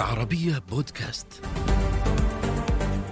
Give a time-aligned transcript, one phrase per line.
[0.00, 1.26] العربية بودكاست.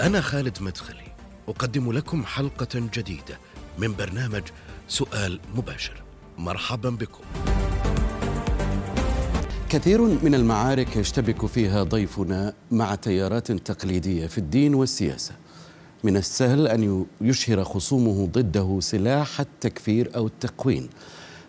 [0.00, 1.12] أنا خالد مدخلي،
[1.48, 3.38] أقدم لكم حلقة جديدة
[3.78, 4.42] من برنامج
[4.88, 6.02] سؤال مباشر.
[6.38, 7.24] مرحبا بكم.
[9.68, 15.32] كثير من المعارك يشتبك فيها ضيفنا مع تيارات تقليدية في الدين والسياسة
[16.04, 20.88] من السهل أن يشهر خصومه ضده سلاح التكفير أو التقوين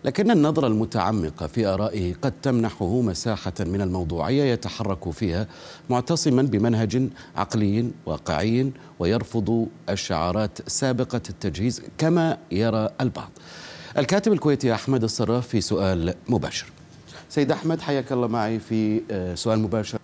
[0.03, 5.47] لكن النظرة المتعمقة في آرائه قد تمنحه مساحة من الموضوعية يتحرك فيها
[5.89, 13.29] معتصما بمنهج عقلي واقعي ويرفض الشعارات سابقة التجهيز كما يرى البعض.
[13.97, 16.65] الكاتب الكويتي أحمد الصراف في سؤال مباشر.
[17.29, 19.99] سيد أحمد حياك الله معي في آه، سؤال مباشر.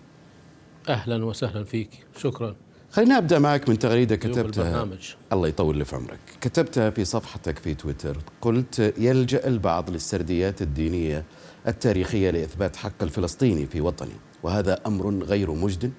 [0.88, 2.56] أهلا وسهلا فيك شكرا
[2.96, 4.40] خليني أبدأ معك من تغريدة كتبتها.
[4.40, 5.14] البرنامج.
[5.32, 6.18] الله يطول لي في عمرك.
[6.40, 8.18] كتبتها في صفحتك في تويتر.
[8.40, 11.24] قلت يلجأ البعض للسرديات الدينية
[11.68, 15.92] التاريخية لإثبات حق الفلسطيني في وطنه وهذا أمر غير مجد.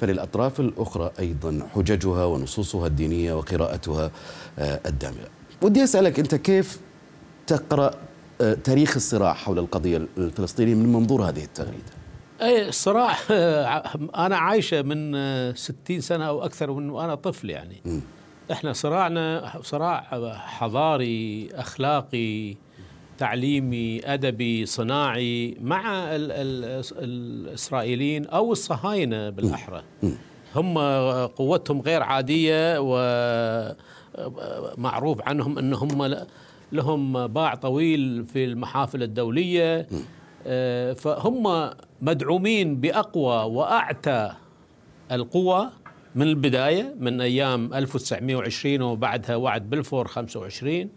[0.00, 4.10] فللأطراف الأخرى أيضا حججها ونصوصها الدينية وقراءتها
[4.58, 5.28] آه، الدامغة.
[5.62, 6.80] ودي أسألك أنت كيف
[7.46, 7.90] تقرأ
[8.40, 12.01] آه، تاريخ الصراع حول القضية الفلسطينية من منظور هذه التغريدة؟
[12.42, 13.16] اي الصراع
[14.26, 15.16] أنا عايشة من
[15.54, 17.82] ستين سنة أو أكثر من وأنا طفل يعني.
[18.52, 20.00] إحنا صراعنا صراع
[20.34, 22.56] حضاري أخلاقي
[23.18, 29.82] تعليمي أدبي صناعي مع ال ال الإسرائيليين أو الصهاينة بالأحرى.
[30.56, 30.78] هم
[31.26, 32.76] قوتهم غير عادية
[34.78, 36.16] ومعروف عنهم انهم
[36.72, 39.78] لهم باع طويل في المحافل الدولية.
[39.80, 39.86] آه،
[40.94, 44.32] فهم مدعومين بأقوى وأعتى
[45.12, 45.70] القوى
[46.14, 50.88] من البداية من أيام 1920 وبعدها وعد بلفور 25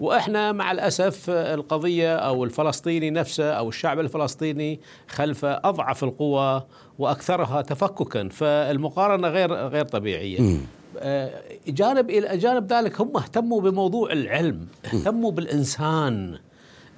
[0.00, 6.62] وإحنا مع الأسف القضية أو الفلسطيني نفسه أو الشعب الفلسطيني خلف أضعف القوى
[6.98, 10.56] وأكثرها تفككا فالمقارنة غير غير طبيعية.
[10.98, 11.30] آه،
[11.68, 16.38] جانب إلى جانب ذلك هم اهتموا بموضوع العلم، اهتموا بالإنسان.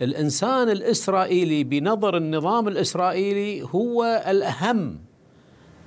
[0.03, 4.99] الإنسان الإسرائيلي بنظر النظام الإسرائيلي هو الأهم.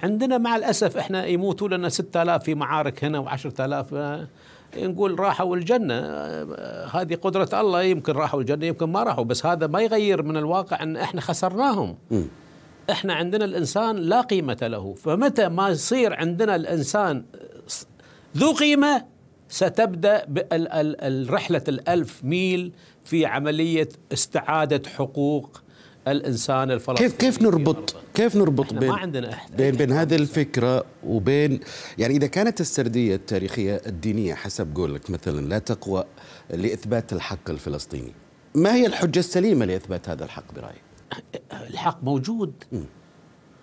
[0.03, 3.93] عندنا مع الأسف إحنا يموتوا لنا 6000 في معارك هنا و10000
[4.77, 5.93] نقول راحوا الجنة.
[5.93, 10.37] آه، هذه قدرة الله يمكن راحوا الجنة يمكن ما راحوا بس هذا ما يغير من
[10.37, 11.95] الواقع إن إحنا خسرناهم.
[12.89, 14.93] إحنا عندنا الإنسان لا قيمة له.
[14.93, 17.23] فمتى ما يصير عندنا الإنسان
[18.37, 19.05] ذو قيمة
[19.49, 20.25] ستبدأ
[21.29, 22.71] رحلة الألف ميل
[23.05, 25.61] في عملية استعادة حقوق
[26.07, 27.95] الإنسان الفلسطيني كيف كيف نربط.
[28.13, 31.59] كيف نربط بين ما عندنا بين بين هذه الفكرة وبين
[31.97, 36.03] يعني إذا كانت السردية التاريخية الدينية حسب قولك مثلا لا تقوى
[36.49, 38.13] لإثبات الحق الفلسطيني
[38.55, 40.83] ما هي الحجة السليمة لإثبات هذا الحق برأيك؟
[41.69, 42.53] الحق موجود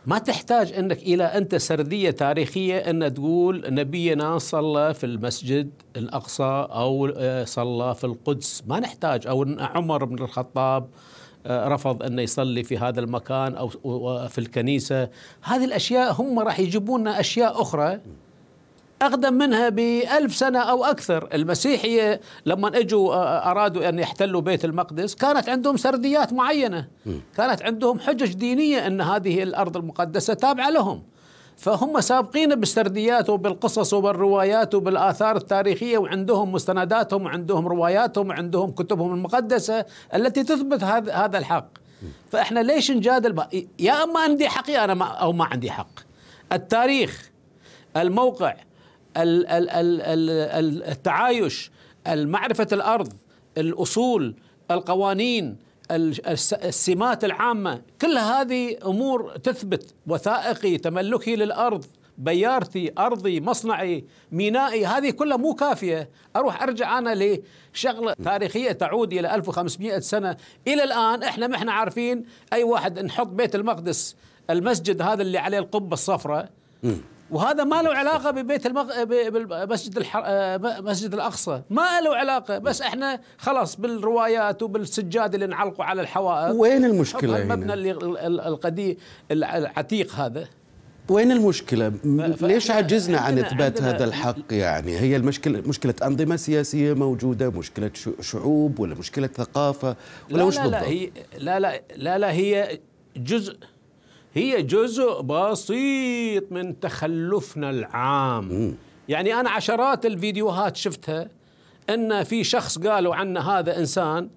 [0.06, 7.12] ما تحتاج إنك إلى أنت سردية تاريخية إن تقول نبينا صلى في المسجد الأقصى أو
[7.16, 8.62] آه، صلى في القدس.
[8.66, 9.26] ما نحتاج.
[9.26, 10.88] أو عمر بن الخطاب
[11.46, 15.08] آه، رفض أن يصلي في هذا المكان أو و- في الكنيسة.
[15.42, 18.00] هذه الأشياء هم راح يجيبون لنا أشياء أخرى.
[19.02, 21.28] أقدم منها بألف سنة أو أكثر.
[21.34, 26.88] المسيحية لما أجوا أرادوا أن يحتلوا بيت المقدس كانت عندهم سرديات معينة.
[27.36, 31.02] كانت عندهم حجج دينية أن هذه الأرض المقدسة تابعة لهم.
[31.56, 39.84] فهم سابقين بالسرديات وبالقصص وبالروايات وبالآثار التاريخية وعندهم مستنداتهم وعندهم رواياتهم وعندهم كتبهم المقدسة
[40.14, 41.68] التي تثبت هذا الحق.
[42.30, 43.42] فإحنا ليش نجادل؟
[43.78, 45.90] يا أما عندي حق يا أنا ما أو ما عندي حق.
[46.52, 47.30] التاريخ
[47.96, 48.54] الموقع
[49.16, 51.70] ال- ال- ال- ال- ال- التعايش
[52.08, 53.12] معرفة الأرض
[53.58, 54.34] الأصول
[54.70, 55.56] القوانين
[55.90, 61.84] ال- الس- السمات العامة كل هذه أمور تثبت وثائقي تملكي للأرض
[62.18, 66.08] بيارتي أرضي مصنعي مينائي هذه كلها مو كافية.
[66.36, 67.38] أروح أرجع أنا
[67.72, 70.36] لشغلة تاريخية تعود إلى 1500 سنة.
[70.68, 74.16] إلى الآن إحنا ما إحنا عارفين أي واحد نحط بيت المقدس
[74.50, 76.48] المسجد هذا اللي عليه القبة الصفراء.
[77.30, 79.04] وهذا ما له علاقة ببيت المغ...
[79.04, 80.22] بالمسجد الح...
[80.24, 86.54] آه، مسجد الأقصى ما له علاقة بس إحنا خلاص بالروايات وبالسجاد اللي نعلقوا على الحوائط
[86.54, 88.96] وين المشكلة نحط المبنى؟ اللي ال- ال- القديم
[89.30, 90.44] العتيق هذا
[91.08, 91.92] وين المشكلة؟
[92.42, 97.90] ليش عجزنا عن إثبات هذا الحق يعني؟ هي المشكلة مشكلة أنظمة سياسية موجودة، مشكلة
[98.20, 99.96] شعوب ولا مشكلة ثقافة
[100.30, 102.78] ولا لا وش لا بالضبط؟ لا هي لا لا لا لا هي
[103.16, 103.56] جزء
[104.34, 108.76] هي جزء بسيط من تخلفنا العام.
[109.08, 111.28] يعني أنا عشرات الفيديوهات شفتها
[111.90, 114.28] أن في شخص قالوا عنه هذا إنسان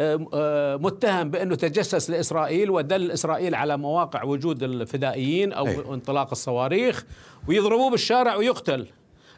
[0.00, 5.76] آه، آه، متهم بإنه تجسس لإسرائيل ودل إسرائيل على مواقع وجود الفدائيين أو أي.
[5.90, 7.04] انطلاق الصواريخ
[7.48, 8.86] ويضربوه بالشارع ويقتل.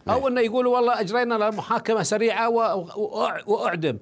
[0.08, 3.98] أو إنه يقولوا والله أجرينا له محاكمه سريعة و- وأع- وأعدم.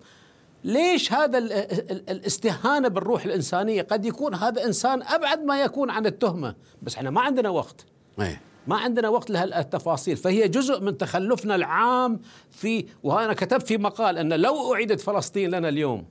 [0.65, 6.07] ليش هذا ال- ال- الاستهانة بالروح الإنسانية؟ قد يكون هذا إنسان أبعد ما يكون عن
[6.07, 6.55] التهمة.
[6.83, 7.87] بس إحنا ما عندنا وقت.
[8.21, 8.41] إيه.
[8.67, 10.17] ما عندنا وقت لهالتفاصيل.
[10.17, 12.21] فهي جزء من تخلفنا العام
[12.51, 16.05] في وأنا كتبت في مقال أن لو أعيدت فلسطين لنا اليوم.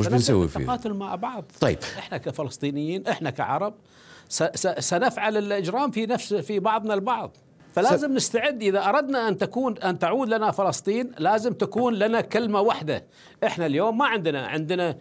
[0.00, 1.44] وش بنسوي فيها؟ نتقاتل مع بعض.
[1.60, 1.78] طيب.
[1.98, 3.74] إحنا كفلسطينيين إحنا كعرب
[4.78, 7.36] سنفعل الإجرام في نفس في بعضنا البعض.
[7.74, 8.62] فلازم نستعد.
[8.62, 13.04] إذا أردنا أن تكون أن تعود لنا فلسطين لازم تكون لنا كلمة واحدة.
[13.44, 14.96] إحنا اليوم ما عندنا عندنا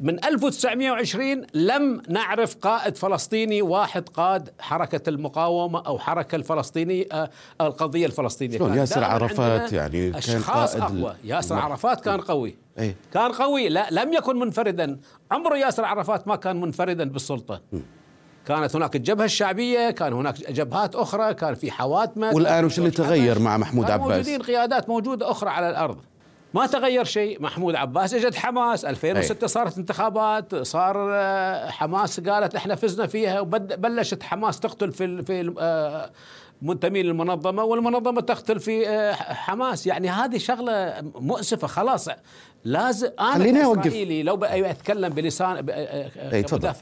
[0.00, 7.30] من 1920 لم نعرف قائد فلسطيني واحد قاد حركة المقاومة أو حركة الفلسطينية آه،
[7.60, 8.58] القضية الفلسطينية.
[8.58, 11.16] شلون؟ ياسر عرفات يعني كان أشخاص قائد أقوى.
[11.24, 11.64] ياسر نعم.
[11.64, 12.56] عرفات كان قوي.
[12.78, 12.96] إيه.
[13.12, 13.68] كان قوي.
[13.68, 14.98] لا لم يكن منفردا.
[15.30, 17.60] عمره ياسر عرفات ما كان منفردا بالسلطة.
[18.46, 23.38] كانت هناك الجبهة الشعبية كان هناك جبهات أخرى كان في حواتمة والآن وش اللي تغير.
[23.38, 25.98] مع محمود عباس؟ موجودين قيادات موجودة أخرى على الأرض
[26.54, 32.74] ما تغير شيء محمود عباس اجت حماس 2006 صارت انتخابات صار آه، حماس قالت إحنا
[32.74, 36.10] فزنا فيها وبلشت حماس تقتل في في آه،
[36.62, 42.08] منتمين للمنظمة والمنظمة تقتل في آه، حماس يعني هذه شغلة مؤسفة خلاص
[42.64, 43.82] لازم أنا خليني أوقف.
[43.82, 45.70] كإسرائيلي لو أتكلم بلسان
[46.32, 46.72] أي، تفضل.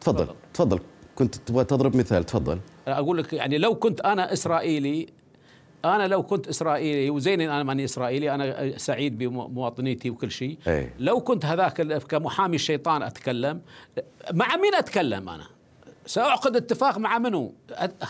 [0.00, 0.80] تفضل تفضل.
[1.14, 2.58] كنت تبغى تضرب مثال تفضل.
[2.88, 5.06] أقول لك يعني لو كنت أنا إسرائيلي
[5.84, 10.58] أنا لو كنت إسرائيلي وزين أنا ماني إسرائيلي أنا سعيد بمواطنيتي وكل شيء.
[10.68, 10.90] أي.
[10.98, 13.60] لو كنت هذاك كمحامي الشيطان أتكلم
[14.32, 15.44] مع مين أتكلم أنا؟
[16.06, 17.54] سأعقد اتفاق مع منو؟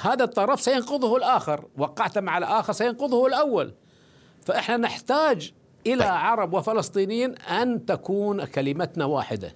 [0.03, 1.65] هذا الطرف سينقضه الآخر.
[1.79, 3.73] وقعت مع الآخر سينقضه الأول.
[4.45, 5.53] فإحنا نحتاج
[5.87, 6.13] إلى طيب.
[6.13, 9.55] عرب وفلسطينيين أن تكون كلمتنا واحدة.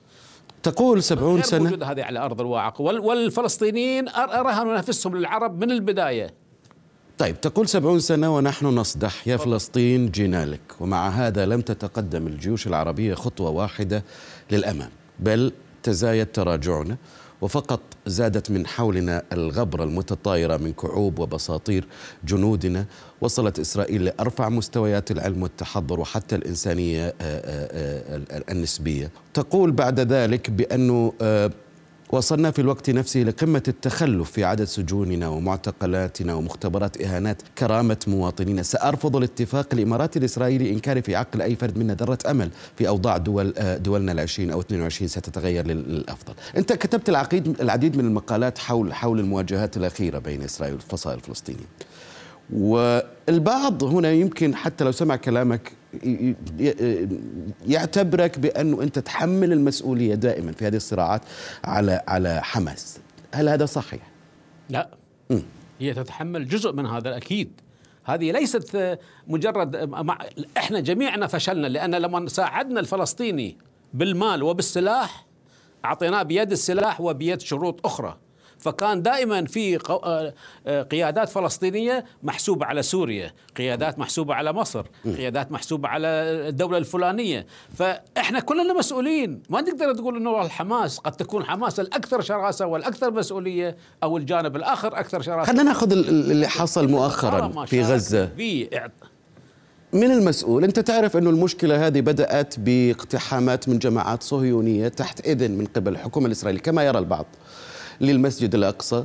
[0.65, 1.63] تقول سبعون سنة.
[1.63, 2.85] موجودة هذه على أرض الواقع.
[2.85, 6.35] وال- والفلسطينيين رهنوا نفسهم للعرب من البداية.
[7.19, 9.29] طيب تقول سبعون سنة ونحن نصدح.
[9.29, 10.61] يا فلسطين جينا لك.
[10.81, 14.05] ومع هذا لم تتقدم الجيوش العربية خطوة واحدة
[14.51, 14.91] للأمام.
[15.21, 15.53] بل
[15.83, 16.97] تزايد تراجعنا.
[17.41, 21.87] وفقط زادت من حولنا الغبرة المتطايرة من كعوب وبساطير
[22.25, 22.85] جنودنا
[23.25, 29.11] وصلت إسرائيل لأرفع مستويات العلم والتحضر وحتى الإنسانية آه، آه، آه، النسبية.
[29.35, 31.13] تقول بعد ذلك بأنه
[32.11, 39.17] وصلنا في الوقت نفسه لقمة التخلف في عدد سجوننا ومعتقلاتنا ومختبرات إهانات كرامة مواطنينا سأرفض
[39.17, 43.53] الاتفاق الإماراتي الإسرائيلي إن كان في عقل أي فرد منا ذرة أمل في أوضاع دول
[43.83, 46.35] دولنا العشرين أو 22 ستتغير لل- للأفضل.
[46.57, 51.67] أنت كتبت العقيد العديد من المقالات حول حول المواجهات الأخيرة بين إسرائيل والفصائل الفلسطينيين.
[52.53, 55.73] والبعض هنا يمكن حتى لو سمع كلامك
[57.67, 61.23] يعتبرك بانه أنت تحمل المسؤولية دائما في هذه الصراعات
[61.65, 62.99] على على حماس.
[63.35, 64.11] هل هذا صحيح؟
[64.69, 64.89] لا.
[65.81, 67.61] هي تتحمل جزء من هذا أكيد.
[68.05, 70.19] هذه ليست مجرد مع
[70.57, 73.57] إحنا جميعنا فشلنا لأن لما ساعدنا الفلسطيني
[73.95, 75.27] بالمال وبالسلاح
[75.85, 78.19] أعطيناه بيد السلاح وبيد شروط أخرى.
[78.65, 80.35] فكان دائما في آه،
[80.67, 86.07] آه، قيادات فلسطينية محسوبة على سوريا، قيادات محسوبة على مصر، قيادات محسوبة على
[86.49, 92.21] الدولة الفلانية، فإحنا كلنا مسؤولين، ما نقدر تقول إنه والله الحماس قد تكون حماس الأكثر
[92.21, 95.47] شراسة والأكثر مسؤولية أو الجانب الآخر أكثر شراسة.
[95.53, 98.25] خلينا ناخذ ال- ال- اللي حصل مؤخرا في غزة.
[99.93, 105.67] من المسؤول؟ أنت تعرف إنه المشكلة هذه بدأت باقتحامات من جماعات صهيونية تحت إذن من
[105.67, 107.27] قبل الحكومة الإسرائيلية كما يرى البعض.
[108.01, 109.05] للمسجد الأقصى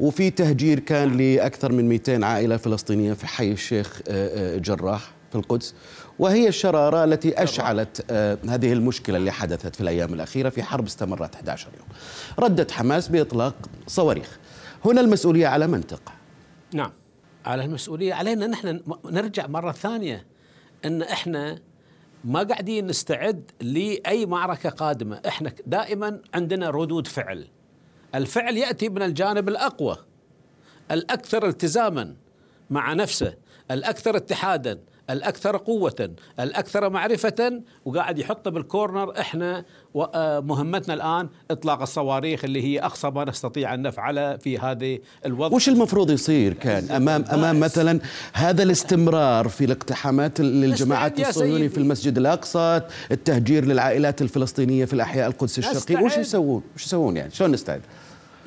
[0.00, 5.36] وفي تهجير كان لأكثر من 200 عائلة فلسطينية في حي الشيخ آه، آه، جراح في
[5.36, 5.74] القدس.
[6.18, 10.48] وهي الشرارة التي أشعلت آه، هذه المشكلة اللي حدثت في الأيام الأخيرة.
[10.48, 11.86] في حرب استمرت 11 يوم.
[12.38, 13.54] ردت حماس بإطلاق
[13.86, 14.38] صواريخ.
[14.84, 16.12] هنا المسؤولية على من تقع
[16.74, 16.92] نعم.
[17.46, 18.46] على المسؤولية علينا.
[18.46, 20.26] نحن نرجع مرة ثانية
[20.84, 21.58] إن إحنا
[22.24, 27.48] ما قاعدين نستعد لأي معركة قادمة، إحنا دائما عندنا ردود فعل.
[28.14, 29.96] الفعل يأتي من الجانب الأقوى
[30.90, 32.14] الأكثر التزاما
[32.70, 33.34] مع نفسه،
[33.70, 36.10] الأكثر اتحادا، الأكثر قوة،
[36.40, 39.64] الأكثر معرفة وقاعد يحط بالكورنر إحنا
[39.96, 45.56] آه، مهمتنا الآن إطلاق الصواريخ اللي هي أقصى ما نستطيع أن نفعله في هذه الوضع.
[45.56, 48.00] وش المفروض يصير كان؟ امام أمام مثلا
[48.32, 51.68] هذا الاستمرار في الاقتحامات للجماعات الصهيوني.
[51.68, 56.16] في المسجد الأقصى التهجير للعائلات الفلسطينية في الأحياء القدس الشرقيه وش.
[56.16, 57.80] يسوون؟ وش يسوون يعني؟ شلون نستعد؟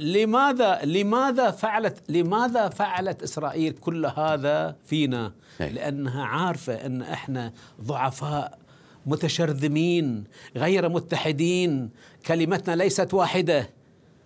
[0.02, 5.32] لماذا لماذا فعلت لماذا فعلت إسرائيل كل هذا فينا؟
[5.62, 5.70] أي.
[5.70, 8.60] لأنها عارفة أن إحنا ضعفاء
[9.06, 10.24] متشرذمين
[10.58, 11.90] غير متحدين.
[12.26, 13.70] كلمتنا ليست واحدة.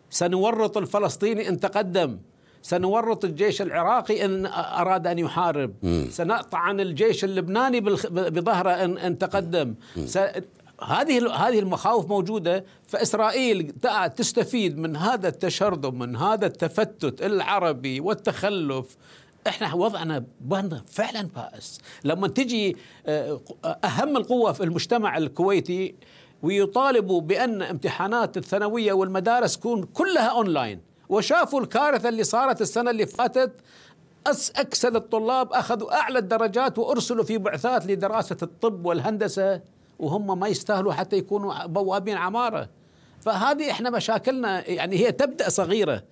[0.09, 2.17] سنورط الفلسطيني إن تقدم.
[2.61, 5.73] سنورط الجيش العراقي إن أراد أن يحارب.
[6.09, 7.79] سنقطع عن الجيش اللبناني
[8.11, 9.75] بظهره ان إن تقدم.
[10.85, 13.73] هذه هذه المخاوف موجودة فإسرائيل
[14.15, 18.97] تستفيد من هذا التشرذم من هذا التفتت العربي والتخلف.
[19.47, 20.25] إحنا وضعنا
[20.87, 21.79] فعلا بائس.
[22.03, 23.41] لما تجي آه،
[23.83, 25.95] أهم القوة في المجتمع الكويتي
[26.43, 30.81] ويطالبوا بأن امتحانات الثانوية والمدارس تكون كلها أونلاين.
[31.09, 33.51] وشافوا الكارثة اللي صارت السنة اللي فاتت
[34.55, 39.61] اكسل الطلاب أخذوا أعلى الدرجات وأرسلوا في بعثات لدراسة الطب والهندسة.
[39.99, 42.69] وهم ما يستاهلوا حتى يكونوا بوابين عمارة.
[43.21, 46.03] فهذه إحنا مشاكلنا يعني هي تبدأ صغيرة.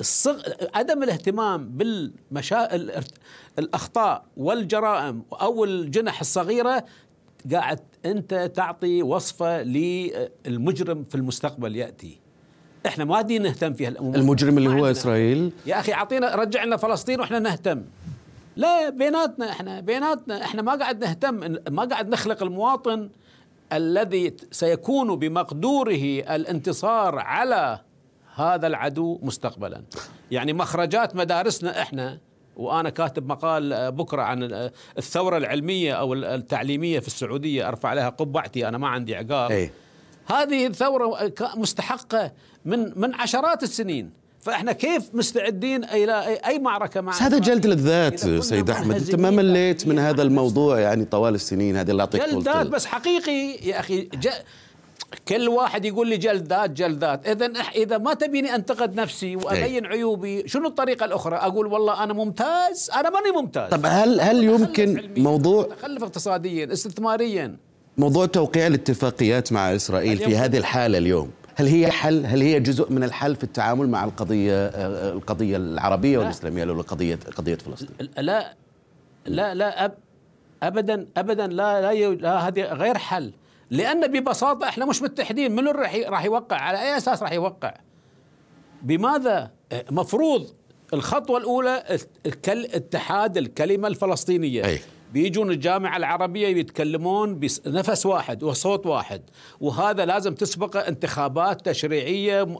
[0.00, 0.42] الصغ...
[0.74, 2.68] عدم الاهتمام بالمشا
[3.58, 6.84] الأخطاء والجرائم أو الجنح الصغيرة
[7.52, 12.18] قاعد أنت تعطي وصفة للمجرم في المستقبل يأتي.
[12.86, 14.14] إحنا ما دي نهتم فيها الأمور.
[14.14, 15.52] المجرم اللي هو إسرائيل.
[15.66, 17.84] يا أخي أعطينا رجع لنا فلسطين وإحنا نهتم.
[18.58, 23.10] لا بيناتنا إحنا بيناتنا إحنا ما قاعد نهتم ما قاعد نخلق المواطن
[23.72, 27.80] الذي سيكون بمقدوره الانتصار على
[28.34, 29.82] هذا العدو مستقبلا.
[30.30, 32.18] يعني مخرجات مدارسنا إحنا
[32.56, 38.78] وأنا كاتب مقال بكرة عن الثورة العلمية أو التعليمية في السعودية أرفع لها قبعتي أنا
[38.78, 39.50] ما عندي عقاب.
[39.50, 39.70] أي.
[40.26, 42.32] هذه الثورة مستحقة
[42.64, 44.10] من من عشرات السنين.
[44.48, 49.86] فإحنا كيف مستعدين إلى اي معركة مع هذا جلد للذات سيد أحمد أنت ما مليت
[49.86, 54.08] من هذا الموضوع يعني طوال السنين هذه اللي اعطيك جلد ذات بس حقيقي يا أخي
[55.28, 60.68] كل واحد يقول لي جلدات جلدات إذا إذا ما تبيني أنتقد نفسي وأبين عيوبي شنو
[60.68, 63.70] الطريقة الأخرى؟ أقول والله أنا ممتاز أنا ماني ممتاز.
[63.70, 67.56] طب هل هل يمكن موضوع تخلف اقتصاديا استثماريا.
[67.98, 71.30] موضوع توقيع الاتفاقيات مع إسرائيل في هذه الحالة اليوم.
[71.58, 74.66] هل هي حل؟ هل هي جزء من الحل في التعامل مع القضية
[75.12, 78.54] القضية العربية والإسلامية أو قضيه قضية فلسطين؟ لا
[79.26, 79.94] لا لا أب
[80.62, 83.32] ابدا ابدا لا لا, لا هذه غير حل.
[83.70, 87.74] لأن ببساطة إحنا مش متحدين من راح راح يوقع على أي أساس راح يوقع؟
[88.82, 89.50] بماذا؟
[89.90, 90.46] مفروض
[90.94, 91.98] الخطوة الأولى
[92.46, 94.64] اتحاد الكلمة الفلسطينية.
[94.64, 94.80] أي.
[95.12, 99.22] بيجون الجامعة العربية يتكلمون بنفس واحد وصوت واحد.
[99.60, 102.56] وهذا لازم تسبق انتخابات تشريعية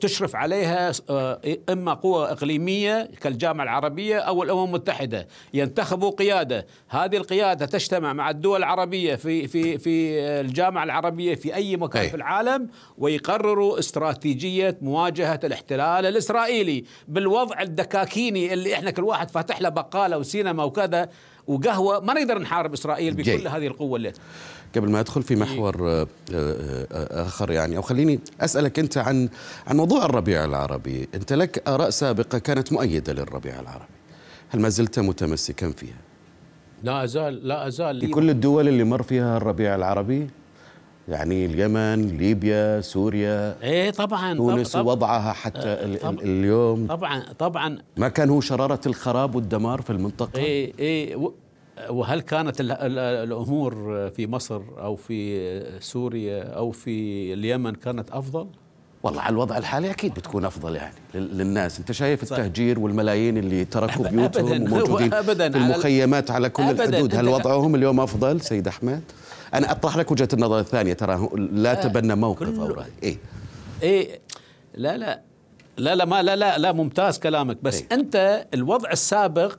[0.00, 5.28] تشرف عليها آه، إما قوى إقليمية كالجامعة العربية أو الأمم المتحدة.
[5.54, 6.66] ينتخبوا قيادة.
[6.88, 12.08] هذه القيادة تجتمع مع الدول العربية في في في الجامعة العربية في أي مكان أي.
[12.10, 12.68] في العالم
[12.98, 16.84] ويقرروا استراتيجية مواجهة الاحتلال الإسرائيلي.
[17.08, 21.08] بالوضع الدكاكيني اللي إحنا كل واحد فاتح له بقالة وسينما وكذا
[21.48, 23.48] وقهوة ما نقدر نحارب إسرائيل بكل جي.
[23.48, 24.12] هذه القوة اللي
[24.76, 26.86] قبل ما أدخل في محور آه، آه،
[27.22, 29.28] آخر يعني أو خليني أسألك أنت عن
[29.66, 33.98] عن موضوع الربيع العربي، أنت لك آراء سابقة كانت مؤيدة للربيع العربي.
[34.48, 35.96] هل ما زلت متمسكا فيها؟
[36.82, 40.30] لا أزال لا أزال في كل الدول اللي مر فيها الربيع العربي
[41.08, 46.86] يعني اليمن ليبيا سوريا إيه طبعا تونس طبعا وضعها حتى آه، طبعا اليوم.
[46.86, 47.78] طبعا طبعا.
[47.96, 51.30] ما كان هو شرارة الخراب والدمار في المنطقة؟ إيه إيه
[51.90, 53.74] وهل كانت الأمور
[54.16, 58.46] في مصر أو في سوريا أو في اليمن كانت أفضل؟
[59.02, 61.78] والله على الوضع الحالي أكيد بتكون أفضل يعني للناس.
[61.78, 67.28] أنت شايف التهجير والملايين اللي تركوا بيوتهم وموجودين في المخيمات على كل أبداً الحدود هل
[67.28, 69.02] وضعهم اليوم أفضل سيد أحمد؟
[69.54, 73.18] أنا أطرح لك وجهة النظر الثانية ترى لا تبنى موقف أو رأي إيه
[73.82, 74.20] إيه
[74.74, 75.22] لا لا
[75.76, 79.58] لا لا ما لا لا لا ممتاز كلامك بس إيه؟ أنت الوضع السابق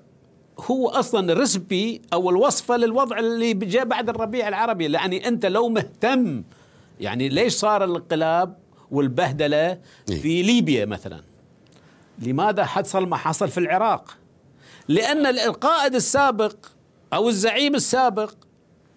[0.60, 6.44] هو أصلا رسبي أو الوصفة للوضع اللي جاء بعد الربيع العربي يعني أنت لو مهتم
[7.00, 8.58] يعني ليش صار الانقلاب
[8.92, 9.80] والبهدلة إيه؟
[10.22, 11.22] في ليبيا مثلا
[12.20, 14.18] لماذا حصل ما حصل في العراق
[14.88, 16.56] لأن القائد السابق
[17.14, 18.34] أو الزعيم السابق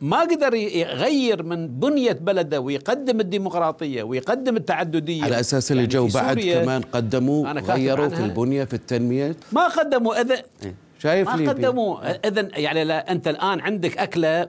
[0.02, 5.24] ما قدر يغير من بنية بلده ويقدم الديمقراطية ويقدم التعددية.
[5.24, 10.20] على أساس اللي يعني جو بعد كمان قدموا غيروا في البنية في التنمية؟ ما قدموا
[10.20, 12.28] إذا إيه؟ شايف ما قدموا.
[12.28, 14.48] إذا يعني لا أنت الآن عندك أكلة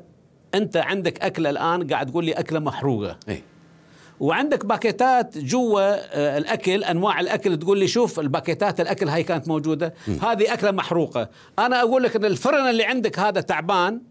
[0.56, 3.18] أنت عندك أكلة الآن قاعد تقول لي أكلة محروقة.
[3.30, 3.42] إيه؟
[4.20, 9.94] وعندك باكيتات جوا آه، الأكل أنواع الأكل تقول لي شوف الباكيتات الأكل هاي كانت موجودة.
[10.08, 10.12] م.
[10.12, 11.30] هذه أكلة محروقة.
[11.60, 14.02] أنا أقول لك إن الفرن اللي عندك هذا تعبان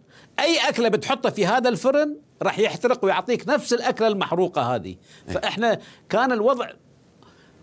[0.40, 4.96] أي أكلة بتحطها في هذا الفرن راح يحترق ويعطيك نفس الأكلة المحروقة هذه.
[5.28, 5.34] إيه.
[5.34, 6.70] فإحنا كان الوضع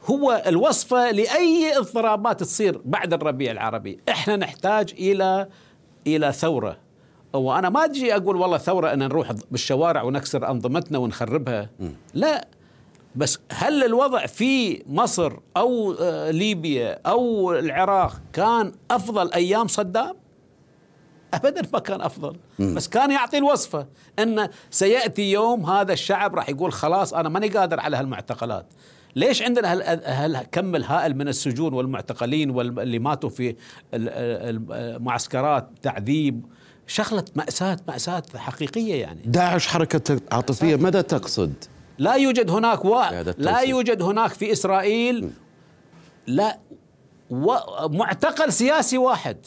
[0.06, 4.00] هو الوصفة لأي اضطرابات تصير بعد الربيع العربي.
[4.10, 5.48] إحنا نحتاج إلى
[6.08, 6.78] إلى ثورة.
[7.34, 11.70] وأنا ما أجي أقول والله ثورة أن نروح بالشوارع ونكسر أنظمتنا ونخربها.
[12.14, 12.48] لا.
[13.16, 20.16] بس هل الوضع في مصر أو آه، ليبيا أو العراق كان أفضل أيام صدام؟
[21.34, 22.36] ابدا ما كان أفضل.
[22.60, 23.88] بس كان يعطي الوصفة
[24.20, 28.66] إن سيأتي يوم هذا الشعب راح يقول خلاص أنا ماني قادر على هالمعتقلات.
[29.16, 33.56] ليش عندنا هال- هالكم الهائل من السجون والمعتقلين واللي ماتوا في ال-
[33.94, 36.46] ال- المعسكرات تعذيب
[36.88, 39.22] شغلة مأساة مأساة حقيقية يعني.
[39.26, 41.54] داعش حركة عاطفية ماذا تقصد؟
[41.98, 43.02] لا يوجد هناك و...
[43.38, 45.30] لا يوجد هناك في إسرائيل
[46.28, 46.60] لا
[47.30, 47.56] و...
[47.88, 49.38] معتقل سياسي واحد.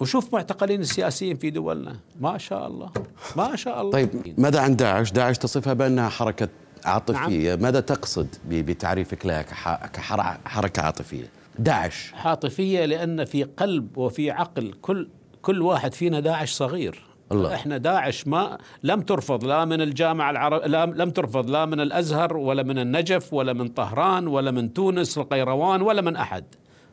[0.00, 2.90] وشوف معتقلين السياسيين في دولنا ما شاء الله
[3.36, 6.48] ما شاء الله طيب ماذا عن داعش؟ داعش تصفها بأنها حركة
[6.84, 7.62] عاطفية نعم.
[7.62, 11.24] ماذا تقصد بتعريفك لها كح- كحركة عاطفية؟
[11.58, 15.08] داعش عاطفية لأن في قلب وفي عقل كل
[15.42, 17.54] كل واحد فينا داعش صغير الله.
[17.54, 22.36] إحنا داعش ما لم ترفض لا من الجامعة العرب لا لم ترفض لا من الأزهر
[22.36, 26.44] ولا من النجف ولا من طهران ولا من تونس القيروان ولا من أحد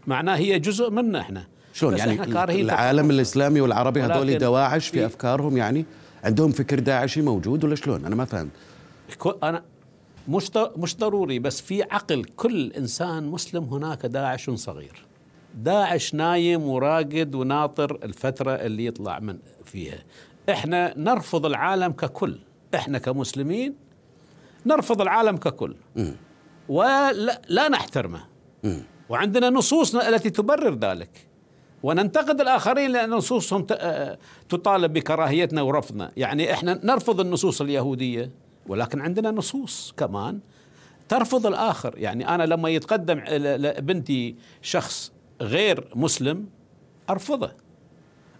[0.08, 2.24] معناه هي جزء منا إحنا شلون يعني
[2.62, 3.12] العالم تطرف.
[3.16, 5.86] الإسلامي والعربي هذول دواعش في في- أفكارهم يعني؟
[6.24, 8.52] عندهم فكر داعشي موجود ولا شلون؟ أنا ما فهمت
[9.44, 9.64] أنا
[10.30, 15.06] مش ض- مش ضروري بس في عقل كل إنسان مسلم هناك داعش صغير.
[15.56, 19.98] داعش نايم وراقد وناطر الفترة اللي يطلع من فيها.
[20.50, 22.40] إحنا نرفض العالم ككل.
[22.76, 23.74] إحنا كمسلمين
[24.66, 25.76] نرفض العالم ككل.
[26.70, 28.24] ولا لا نحترمه.
[29.10, 31.28] وعندنا نصوصنا التي تبرر ذلك.
[31.84, 34.18] وننتقد الآخرين لأن نصوصهم ت- آه،
[34.50, 38.32] تطالب بكراهيتنا ورفضنا، يعني إحنا نرفض النصوص اليهودية
[38.68, 40.40] ولكن عندنا نصوص كمان
[41.10, 45.12] ترفض الآخر، يعني أنا لما يتقدم لبنتي شخص
[45.42, 46.46] غير مسلم
[47.10, 47.52] أرفضه.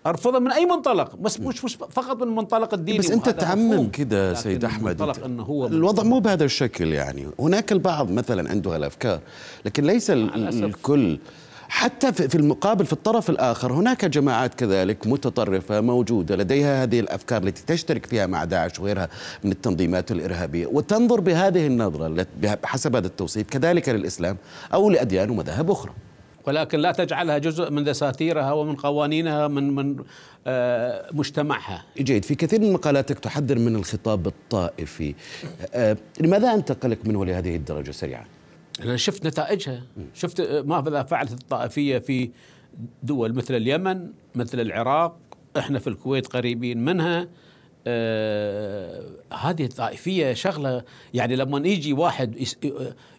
[0.06, 4.34] أرفضه من أي منطلق؟ بس مش مش فقط من المنطلق الديني بس أنت تعمم لكن
[4.36, 5.02] سيد أحمد.
[5.02, 7.28] منطلق أنت- إنه هو الوضع مو بهذا الشكل يعني.
[7.40, 9.20] هناك البعض مثلا عنده هالأفكار
[9.66, 10.10] لكن ليس.
[10.12, 11.20] الكل
[11.74, 17.64] حتى في المقابل في الطرف الآخر هناك جماعات كذلك متطرفة موجودة لديها هذه الأفكار التي
[17.68, 19.10] تشترك فيها مع داعش وغيرها
[19.44, 20.68] من التنظيمات الإرهابية.
[20.68, 22.28] وتنظر بهذه النظرة الت-
[22.64, 24.38] بحسب هذا التوصيف كذلك للإسلام
[24.74, 25.92] أو لأديان ومذاهب أخرى.
[26.48, 29.96] ولكن لا تجعلها جزء من دساتيرها ومن قوانينها من من
[30.48, 31.84] آه، مجتمعها.
[31.98, 35.16] جيد في كثير من مقالاتك تحذر من الخطاب الطائفي.
[35.74, 38.26] آه، لماذا انت قلق منه لهذه الدرجة سريعا؟
[38.80, 39.84] أنا شفت نتائجها.
[40.14, 42.30] شفت آه، ماذا فعلت الطائفية في
[43.04, 45.18] دول مثل اليمن مثل العراق.
[45.58, 47.28] إحنا في الكويت قريبين منها.
[47.88, 49.04] آه
[49.34, 52.58] هذه الطائفية شغلة يعني لما يجي واحد يس-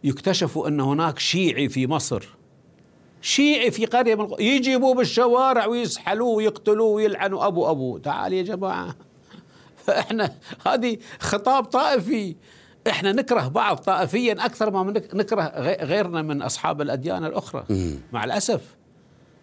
[0.04, 2.28] يكتشف إن هناك شيعي في مصر.
[3.22, 7.46] شيعي في قرية من يجيبوه بالشوارع ويسحلوه ويقتلوه ويلعنوا.
[7.46, 8.96] أبو أبو تعال يا جماعة.
[9.86, 10.32] فاحنا
[10.66, 12.36] هذه خطاب طائفي.
[12.88, 17.64] إحنا نكره بعض طائفيا أكثر ما نكره غي- غيرنا من أصحاب الأديان الأخرى.
[18.12, 18.60] مع الأسف.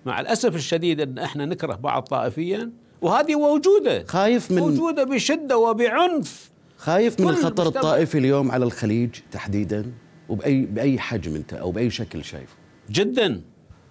[0.05, 2.71] مع الأسف الشديد إن إحنا نكره بعض طائفيا.
[3.01, 4.03] وهذه موجودة.
[4.07, 6.51] خايف من موجودة بشدة وبعنف.
[6.77, 7.81] خايف من الخطر مجتمع.
[7.81, 9.91] الطائفي اليوم على الخليج تحديدا
[10.29, 12.55] وباي بأي حجم أنت أو بأي شكل شايفه.
[12.89, 13.41] جدا.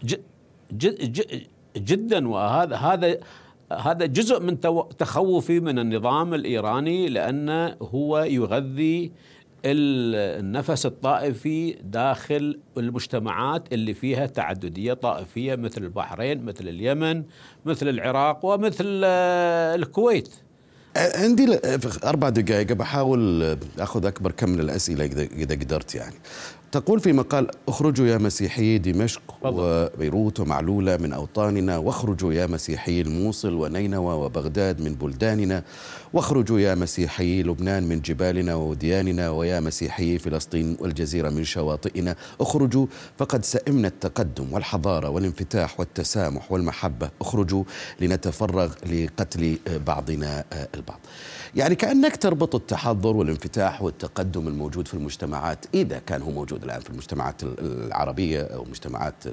[0.05, 0.15] ج-
[0.73, 1.43] ج- ج-
[1.77, 2.29] جدا.
[2.29, 3.19] وهذا هذا
[3.73, 4.61] هذا جزء من
[4.99, 9.13] تخوفي من النظام الإيراني لأنه هو يغذي
[9.65, 17.23] النفس الطائفي داخل المجتمعات اللي فيها تعددية طائفية مثل البحرين مثل اليمن
[17.65, 20.29] مثل العراق ومثل آه، الكويت.
[20.97, 21.59] عندي
[22.05, 25.05] أربع دقائق بحاول آه، أخذ أكبر كم من الأسئلة
[25.37, 26.15] إذا قدرت يعني.
[26.73, 29.23] تقول في مقال اخرجوا يا مسيحيي دمشق.
[29.43, 35.63] وبيروت ومعلوله من أوطاننا واخرجوا يا مسيحيي الموصل ونينوى وبغداد من بلداننا
[36.13, 42.17] واخرجوا يا مسيحيي لبنان من جبالنا وودياننا ويا مسيحيي فلسطين والجزيرة من شواطئنا.
[42.41, 42.87] اخرجوا
[43.19, 47.11] فقد سئمنا التقدم والحضارة والانفتاح والتسامح والمحبة.
[47.21, 47.65] اخرجوا
[48.01, 51.01] لنتفرغ لقتل بعضنا البعض.
[51.57, 56.58] يعني كأنك تربط التحضر والانفتاح والتقدم الموجود في المجتمعات إذا كان هو موجود.
[56.65, 59.25] الآن في المجتمعات ال- العربية أو مجتمعات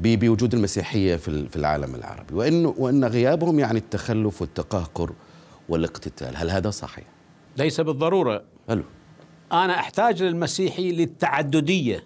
[0.00, 2.34] بوجود المسيحية في ال- في العالم العربي.
[2.34, 5.12] وان وإن غيابهم يعني التخلف والتقهقر
[5.68, 7.04] والاقتتال هل هذا صحيح؟
[7.56, 8.42] ليس بالضرورة.
[8.68, 8.82] حلو.
[9.52, 12.04] أنا أحتاج للمسيحي للتعددية.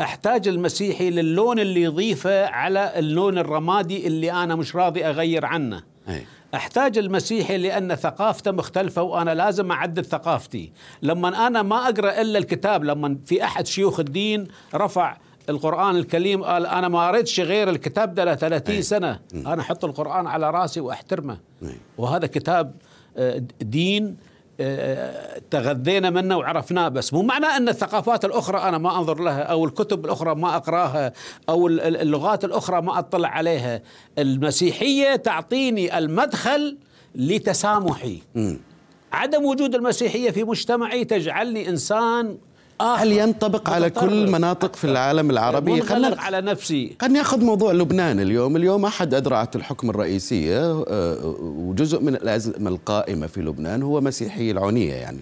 [0.00, 5.82] أحتاج المسيحي للون اللي يضيفه على اللون الرمادي اللي أنا مش راضي أغير عنه.
[6.08, 6.26] أي.
[6.54, 12.84] أحتاج المسيحي لأن ثقافته مختلفة وأنا لازم أعدل ثقافتي لما أنا ما أقرأ إلا الكتاب
[12.84, 15.16] لما في أحد شيوخ الدين رفع
[15.48, 18.82] القرآن الكريم قال أنا ما أردش غير الكتاب ده له 30 أي.
[18.82, 21.76] سنة أنا أحط القرآن على رأسي وأحترمه أي.
[21.98, 22.74] وهذا كتاب
[23.16, 24.16] آه، دين
[25.50, 27.12] تغذينا منه وعرفناه بس.
[27.14, 31.12] مو معنى أن الثقافات الأخرى أنا ما أنظر لها أو الكتب الأخرى ما أقرأها
[31.48, 33.82] أو ال- ال- اللغات الأخرى ما أطلع عليها.
[34.18, 36.78] المسيحية تعطيني المدخل
[37.14, 38.18] لتسامحي.
[39.12, 42.38] عدم وجود المسيحية في مجتمعي تجعلني إنسان
[42.80, 43.02] آخر.
[43.02, 46.96] هل ينطبق على كل مناطق في العالم العربي؟ منغلق على نفسي.
[47.00, 48.56] خلينا ناخذ موضوع لبنان اليوم.
[48.56, 54.94] اليوم أحد أذرعة الحكم الرئيسية آه، وجزء من الأزمة القائمة في لبنان هو مسيحي العنية
[54.94, 55.20] يعني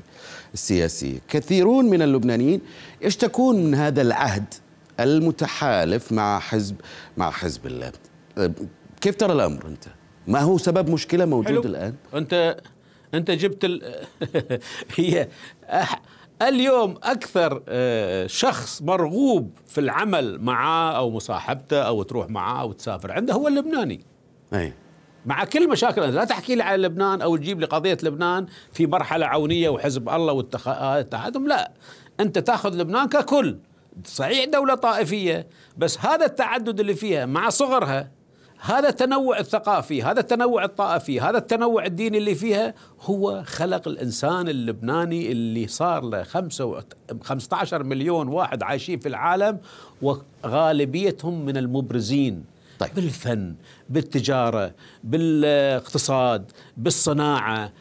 [0.54, 2.60] السياسية كثيرون من اللبنانيين
[3.02, 4.54] يشتكون من هذا العهد
[5.00, 6.76] المتحالف مع حزب
[7.16, 7.92] مع حزب الله.
[8.38, 8.50] آه،
[9.00, 9.84] كيف ترى الأمر أنت؟
[10.26, 11.62] ما هو سبب مشكلة موجود حلو.
[11.62, 12.56] الآن؟ انت
[13.14, 13.94] أنت جبت ال...
[14.96, 15.28] هي
[15.70, 15.96] أح-
[16.48, 23.12] اليوم أكثر آه، شخص مرغوب في العمل معاه أو مصاحبته أو تروح معاه أو تسافر
[23.12, 24.04] عنده هو اللبناني.
[24.54, 24.72] أي.
[25.26, 26.02] مع كل مشاكل.
[26.02, 30.32] لا تحكي لي على لبنان أو تجيب لي قضية لبنان في مرحلة عونية وحزب الله
[30.32, 31.72] والتحادم لا
[32.20, 33.58] أنت تأخذ لبنان ككل.
[34.04, 38.10] صحيح دولة طائفية بس هذا التعدد اللي فيها مع صغرها
[38.64, 45.32] هذا التنوع الثقافي هذا التنوع الطائفي هذا التنوع الديني اللي فيها هو خلق الإنسان اللبناني
[45.32, 46.80] اللي صار له خمسة و-
[47.22, 49.58] 15 مليون واحد عايشين في العالم
[50.02, 52.44] وغالبيتهم من المبرزين
[52.78, 52.90] طيب.
[52.94, 53.54] بالفن
[53.90, 54.72] بالتجارة
[55.04, 57.72] بالاقتصاد بالصناعة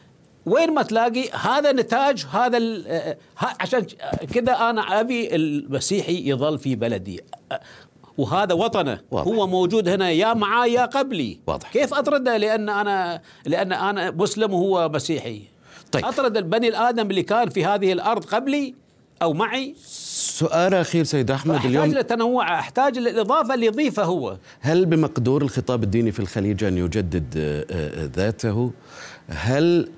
[0.46, 3.86] وين ما تلاقي هذا نتاج هذا آه، ها- عشان
[4.34, 7.20] كذا أنا أبي المسيحي يظل في بلدي
[8.18, 9.26] وهذا وطنه واضح.
[9.26, 11.72] هو موجود هنا يا معاه يا قبلي واضح.
[11.72, 15.42] كيف اطرده لأن أنا لأن أنا مسلم وهو مسيحي
[15.92, 16.04] طيب.
[16.04, 18.74] أطرد البني الآدم اللي كان في هذه الأرض قبلي
[19.22, 19.74] أو معي
[20.38, 25.82] سؤال أخير سيد أحمد أحتاج اليوم لتنوع أحتاج للاضافه اللي يضيفها هو هل بمقدور الخطاب
[25.82, 28.70] الديني في الخليج أن يجدد آه، آه، ذاته؟
[29.28, 29.88] هل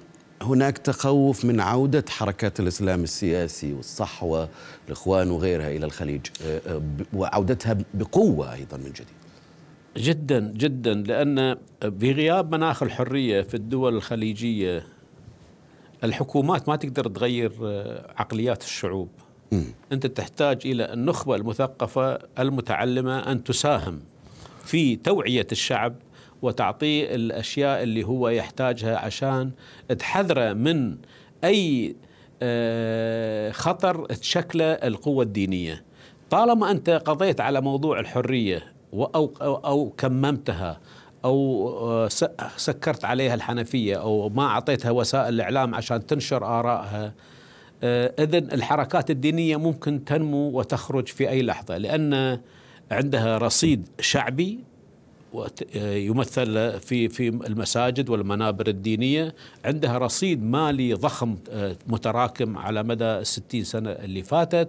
[0.43, 4.49] هناك تخوف من عودة حركات الإسلام السياسي والصحوة
[4.87, 9.07] الاخوان وغيرها إلى الخليج آه، آه، وعودتها بقوة أيضا من جديد؟
[9.97, 14.87] جدا جدا لأن بغياب مناخ الحرية في الدول الخليجية
[16.05, 19.09] الحكومات ما تقدر تغير آه، عقليات الشعوب
[19.93, 24.01] أنت تحتاج إلى النخبة المثقفة المتعلمة أن تساهم
[24.65, 25.95] في توعية الشعب
[26.45, 29.51] وتعطيه الأشياء اللي هو يحتاجها عشان
[29.99, 30.97] تحذره من
[31.45, 31.97] أي
[32.43, 35.85] آه، خطر تشكله القوة الدينية.
[36.31, 40.81] طالما أنت قضيت على موضوع الحرية أو أو, كممتها
[41.25, 42.09] أو آه،
[42.57, 47.15] سكرت عليها الحنفية أو ما أعطيتها وسائل الإعلام عشان تنشر آرائها
[48.19, 51.77] إذن الحركات الدينية ممكن تنمو وتخرج في أي لحظة.
[51.77, 52.41] لأن
[52.91, 54.61] عندها رصيد شعبي
[55.77, 59.35] يمثل في في المساجد والمنابر الدينية.
[59.65, 64.69] عندها رصيد مالي ضخم آه، متراكم على مدى الستين سنة اللي فاتت.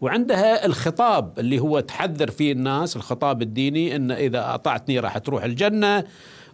[0.00, 6.04] وعندها الخطاب اللي هو تحذر فيه الناس الخطاب الديني إن إذا أطعتني راح تروح الجنة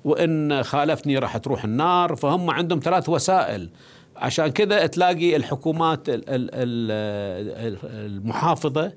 [0.05, 2.17] وإن خالفتني راح تروح النار.
[2.17, 3.69] فهم عندهم ثلاث وسائل.
[4.17, 7.79] عشان كذا تلاقي الحكومات ال- ال- ال-
[8.17, 8.93] المحافظة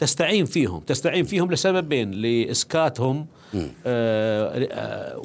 [0.00, 0.80] تستعين فيهم.
[0.80, 3.39] تستعين فيهم لسببين لإسكاتهم آه، آه،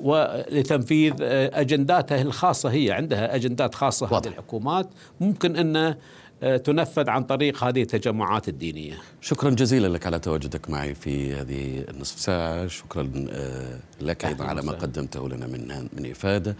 [0.03, 4.27] ولتنفيذ آه، اجنداتها الخاصة هي عندها أجندات خاصة هذه.
[4.27, 4.87] الحكومات
[5.21, 5.97] ممكن ان آه،
[6.41, 8.93] تنفذ عن طريق هذه التجمعات الدينية.
[9.21, 12.67] شكرا جزيلا لك على تواجدك معي في هذه النصف ساعة.
[12.67, 14.71] شكرا آه، لك أيضا على ما.
[14.71, 16.55] قدمته لنا من من إفادة.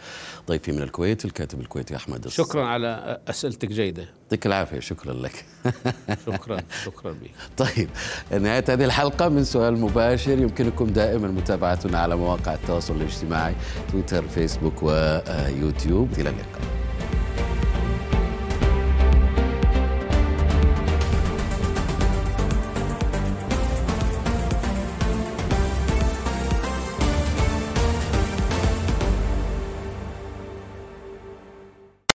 [0.47, 4.05] ضيفي من الكويت الكاتب الكويتي أحمد شكرا على أسئلتك جيدة.
[4.23, 4.79] يعطيك العافية.
[4.79, 5.45] شكرا لك.
[6.27, 7.89] شكرا شكرا بك طيب
[8.31, 10.31] نهاية هذه الحلقة من سؤال مباشر.
[10.39, 13.55] يمكنكم دائما متابعتنا على مواقع التواصل الاجتماعي
[13.91, 16.84] تويتر فيسبوك ويوتيوب إلى اللقاء.